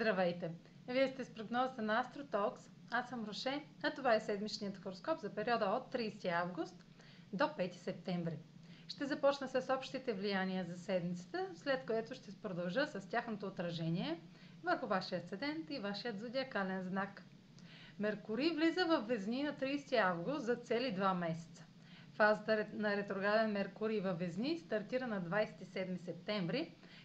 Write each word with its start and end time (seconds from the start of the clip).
Здравейте! 0.00 0.50
Вие 0.88 1.08
сте 1.08 1.24
с 1.24 1.34
прогнозата 1.34 1.82
на 1.82 2.04
AstroTalks. 2.04 2.60
Аз 2.90 3.08
съм 3.08 3.24
Роше, 3.24 3.64
а 3.82 3.90
това 3.90 4.14
е 4.14 4.20
седмичният 4.20 4.76
хороскоп 4.78 5.20
за 5.20 5.34
периода 5.34 5.64
от 5.64 5.94
30 5.94 6.32
август 6.32 6.84
до 7.32 7.44
5 7.44 7.72
септември. 7.74 8.38
Ще 8.88 9.06
започна 9.06 9.48
с 9.48 9.74
общите 9.74 10.12
влияния 10.12 10.64
за 10.64 10.78
седмицата, 10.78 11.46
след 11.54 11.86
което 11.86 12.14
ще 12.14 12.32
продължа 12.42 12.86
с 12.86 13.08
тяхното 13.08 13.46
отражение 13.46 14.20
върху 14.62 14.86
вашия 14.86 15.18
асцендент 15.18 15.70
и 15.70 15.78
вашият 15.78 16.18
зодиакален 16.18 16.82
знак. 16.82 17.22
Меркурий 17.98 18.50
влиза 18.50 18.84
в 18.84 19.00
Везни 19.00 19.42
на 19.42 19.52
30 19.52 19.96
август 19.98 20.44
за 20.44 20.56
цели 20.56 20.96
2 20.96 21.14
месеца. 21.14 21.64
Фазата 22.14 22.66
на 22.72 22.96
ретрограден 22.96 23.52
Меркурий 23.52 24.00
във 24.00 24.18
Везни 24.18 24.58
стартира 24.58 25.06
на 25.06 25.22
27 25.22 26.04
септември 26.04 26.74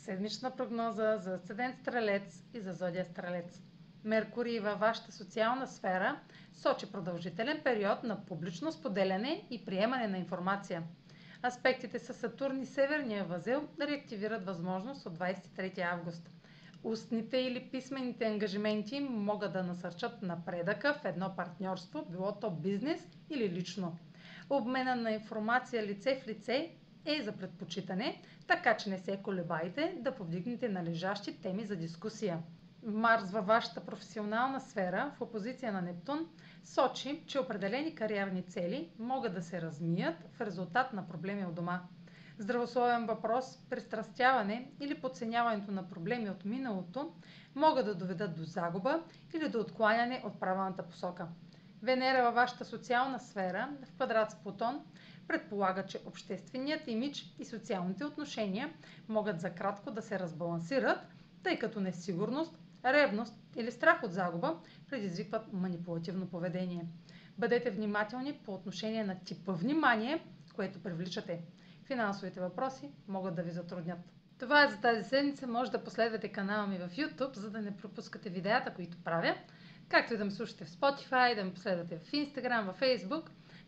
Седмична 0.00 0.50
прогноза 0.50 1.16
за 1.16 1.34
асцендент 1.34 1.76
Стрелец 1.76 2.44
и 2.54 2.60
за 2.60 2.72
зодия 2.72 3.04
Стрелец. 3.04 3.62
Меркурий 4.04 4.60
във 4.60 4.80
вашата 4.80 5.12
социална 5.12 5.66
сфера 5.66 6.20
сочи 6.52 6.92
продължителен 6.92 7.60
период 7.64 8.02
на 8.02 8.24
публично 8.24 8.72
споделяне 8.72 9.46
и 9.50 9.64
приемане 9.64 10.08
на 10.08 10.18
информация. 10.18 10.82
Аспектите 11.42 11.98
с 11.98 12.14
Сатурн 12.14 12.60
и 12.60 12.66
Северния 12.66 13.24
възел 13.24 13.68
реактивират 13.80 14.46
възможност 14.46 15.06
от 15.06 15.18
23 15.18 15.78
август. 15.92 16.30
Устните 16.82 17.36
или 17.36 17.68
писмените 17.70 18.24
ангажименти 18.26 19.00
могат 19.00 19.52
да 19.52 19.62
насърчат 19.62 20.22
напредъка 20.22 20.94
в 20.94 21.04
едно 21.04 21.36
партньорство, 21.36 22.06
било 22.10 22.32
то 22.32 22.50
бизнес 22.50 23.00
или 23.30 23.48
лично. 23.50 23.98
Обмена 24.50 24.96
на 24.96 25.10
информация 25.12 25.82
лице 25.82 26.20
в 26.22 26.26
лице 26.26 26.70
е 27.06 27.22
за 27.22 27.32
предпочитане, 27.32 28.16
така 28.46 28.76
че 28.76 28.90
не 28.90 28.98
се 28.98 29.16
колебайте 29.16 29.94
да 29.98 30.14
повдигнете 30.14 30.68
належащи 30.68 31.40
теми 31.40 31.64
за 31.64 31.76
дискусия. 31.76 32.38
Марс 32.82 33.30
във 33.30 33.46
вашата 33.46 33.80
професионална 33.80 34.60
сфера 34.60 35.12
в 35.16 35.20
опозиция 35.20 35.72
на 35.72 35.82
Нептун 35.82 36.26
сочи, 36.64 37.22
че 37.26 37.38
определени 37.38 37.94
кариерни 37.94 38.42
цели 38.42 38.90
могат 38.98 39.34
да 39.34 39.42
се 39.42 39.62
размият 39.62 40.14
в 40.32 40.40
резултат 40.40 40.92
на 40.92 41.08
проблеми 41.08 41.44
от 41.44 41.54
дома. 41.54 41.80
Здравословен 42.38 43.06
въпрос, 43.06 43.58
пристрастяване 43.70 44.70
или 44.80 45.00
подценяването 45.00 45.72
на 45.72 45.88
проблеми 45.88 46.30
от 46.30 46.44
миналото 46.44 47.12
могат 47.54 47.86
да 47.86 47.94
доведат 47.94 48.36
до 48.36 48.44
загуба 48.44 49.02
или 49.34 49.48
до 49.48 49.60
откланяне 49.60 50.22
от 50.24 50.40
правилната 50.40 50.82
посока. 50.82 51.26
Венера 51.82 52.22
във 52.22 52.34
вашата 52.34 52.64
социална 52.64 53.18
сфера 53.20 53.68
в 53.84 53.92
квадрат 53.92 54.30
с 54.30 54.34
Плутон 54.34 54.84
предполага, 55.30 55.86
че 55.86 55.98
общественият 56.06 56.88
имидж 56.88 57.34
и 57.38 57.44
социалните 57.44 58.04
отношения 58.04 58.72
могат 59.08 59.40
за 59.40 59.50
кратко 59.50 59.90
да 59.90 60.02
се 60.02 60.18
разбалансират, 60.18 60.98
тъй 61.42 61.58
като 61.58 61.80
несигурност, 61.80 62.58
ревност 62.84 63.34
или 63.56 63.70
страх 63.70 64.02
от 64.02 64.12
загуба 64.12 64.58
предизвикват 64.88 65.52
манипулативно 65.52 66.26
поведение. 66.26 66.86
Бъдете 67.38 67.70
внимателни 67.70 68.32
по 68.44 68.54
отношение 68.54 69.04
на 69.04 69.20
типа 69.20 69.52
внимание, 69.52 70.24
което 70.54 70.82
привличате. 70.82 71.40
Финансовите 71.84 72.40
въпроси 72.40 72.90
могат 73.08 73.34
да 73.34 73.42
ви 73.42 73.50
затруднят. 73.50 73.98
Това 74.38 74.64
е 74.64 74.68
за 74.68 74.80
тази 74.80 75.08
седмица. 75.08 75.46
Може 75.46 75.70
да 75.70 75.84
последвате 75.84 76.28
канала 76.28 76.66
ми 76.66 76.78
в 76.78 76.88
YouTube, 76.88 77.36
за 77.36 77.50
да 77.50 77.60
не 77.60 77.76
пропускате 77.76 78.30
видеята, 78.30 78.74
които 78.74 78.96
правя, 79.04 79.34
както 79.88 80.14
и 80.14 80.16
да 80.16 80.24
ме 80.24 80.30
слушате 80.30 80.64
в 80.64 80.70
Spotify, 80.70 81.34
да 81.34 81.44
ме 81.44 81.54
последвате 81.54 81.98
в 81.98 82.10
Instagram, 82.10 82.72
в 82.72 82.80
Facebook– 82.80 83.30